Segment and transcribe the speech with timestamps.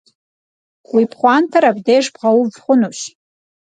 [0.89, 2.99] Vui pxhuanter abdêjj bğeuv xhunuş.